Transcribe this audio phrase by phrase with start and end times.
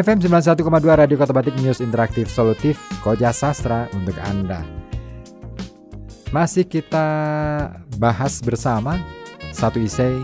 [0.00, 0.64] FM 91,2
[0.96, 4.64] Radio Kota Batik News Interaktif Solutif Koja Sastra untuk Anda.
[6.32, 7.04] Masih kita
[8.00, 8.96] bahas bersama
[9.52, 10.16] satu isei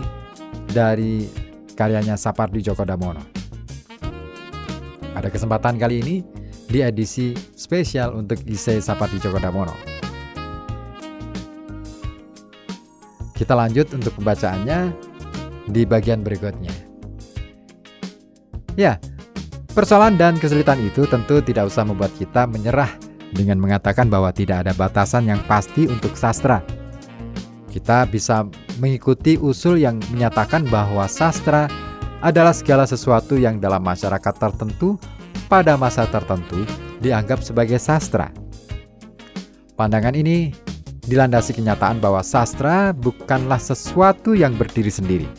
[0.73, 1.29] dari
[1.77, 3.21] karyanya Sapardi Djoko Damono.
[5.13, 6.15] Pada kesempatan kali ini
[6.65, 9.77] di edisi spesial untuk isei Sapardi Djoko Damono.
[13.37, 14.89] Kita lanjut untuk pembacaannya
[15.69, 16.73] di bagian berikutnya.
[18.73, 18.97] Ya,
[19.77, 22.89] Persoalan dan kesulitan itu tentu tidak usah membuat kita menyerah
[23.29, 26.65] dengan mengatakan bahwa tidak ada batasan yang pasti untuk sastra.
[27.69, 28.49] Kita bisa
[28.81, 31.69] mengikuti usul yang menyatakan bahwa sastra
[32.25, 34.97] adalah segala sesuatu yang dalam masyarakat tertentu
[35.45, 36.65] pada masa tertentu
[36.97, 38.33] dianggap sebagai sastra.
[39.77, 40.57] Pandangan ini
[41.05, 45.29] dilandasi kenyataan bahwa sastra bukanlah sesuatu yang berdiri sendiri,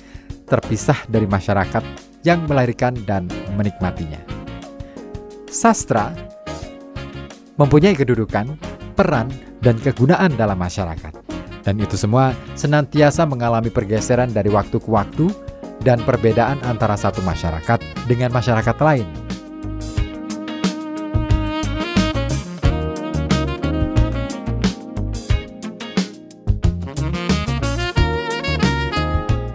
[0.47, 3.25] terpisah dari masyarakat yang melahirkan dan
[3.57, 4.21] menikmatinya.
[5.48, 6.12] Sastra
[7.57, 8.53] mempunyai kedudukan,
[8.93, 9.33] peran,
[9.65, 11.17] dan kegunaan dalam masyarakat.
[11.65, 15.33] Dan itu semua senantiasa mengalami pergeseran dari waktu ke waktu
[15.81, 19.09] dan perbedaan antara satu masyarakat dengan masyarakat lain.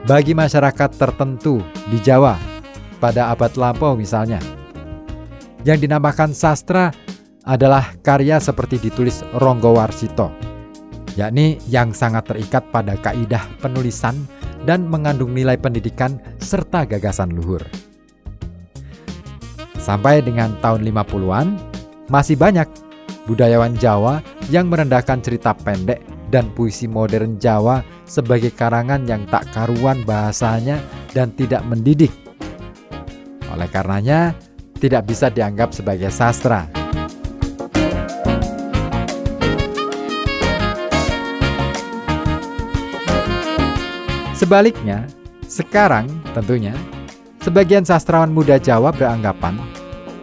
[0.04, 2.53] Bagi masyarakat tertentu di Jawa
[3.04, 4.40] pada abad lampau misalnya,
[5.68, 6.96] yang dinamakan sastra
[7.44, 10.32] adalah karya seperti ditulis Ronggo Warsito,
[11.20, 14.24] yakni yang sangat terikat pada kaidah penulisan
[14.64, 17.60] dan mengandung nilai pendidikan serta gagasan luhur.
[19.84, 21.60] Sampai dengan tahun 50-an,
[22.08, 22.72] masih banyak
[23.28, 26.00] budayawan Jawa yang merendahkan cerita pendek
[26.32, 30.80] dan puisi modern Jawa sebagai karangan yang tak karuan bahasanya
[31.12, 32.23] dan tidak mendidik.
[33.54, 34.34] Oleh karenanya,
[34.82, 36.66] tidak bisa dianggap sebagai sastra.
[44.34, 45.06] Sebaliknya,
[45.46, 46.74] sekarang tentunya,
[47.46, 49.56] sebagian sastrawan muda Jawa beranggapan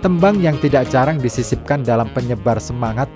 [0.03, 3.07] tembang yang tidak jarang disisipkan dalam penyebar semangat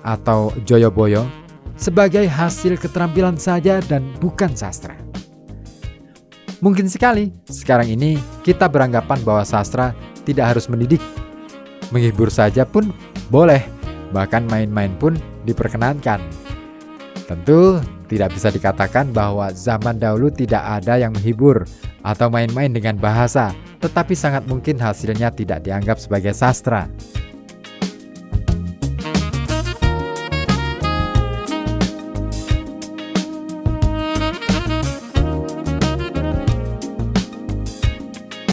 [0.00, 1.28] atau joyoboyo
[1.76, 5.09] sebagai hasil keterampilan saja dan bukan sastra.
[6.60, 9.96] Mungkin sekali sekarang ini kita beranggapan bahwa sastra
[10.28, 11.00] tidak harus mendidik.
[11.88, 12.92] Menghibur saja pun
[13.32, 13.64] boleh,
[14.12, 15.16] bahkan main-main pun
[15.48, 16.20] diperkenankan.
[17.24, 17.80] Tentu
[18.12, 21.64] tidak bisa dikatakan bahwa zaman dahulu tidak ada yang menghibur
[22.04, 26.86] atau main-main dengan bahasa, tetapi sangat mungkin hasilnya tidak dianggap sebagai sastra.